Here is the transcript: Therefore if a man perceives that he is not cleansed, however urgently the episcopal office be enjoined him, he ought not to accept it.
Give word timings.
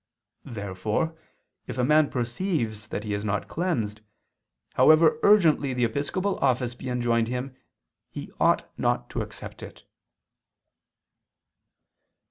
Therefore 0.49 1.15
if 1.67 1.77
a 1.77 1.83
man 1.83 2.09
perceives 2.09 2.87
that 2.87 3.03
he 3.03 3.13
is 3.13 3.23
not 3.23 3.47
cleansed, 3.47 4.01
however 4.73 5.19
urgently 5.21 5.75
the 5.75 5.83
episcopal 5.85 6.39
office 6.39 6.73
be 6.73 6.89
enjoined 6.89 7.27
him, 7.27 7.55
he 8.09 8.31
ought 8.39 8.67
not 8.79 9.11
to 9.11 9.21
accept 9.21 9.61
it. 9.61 9.83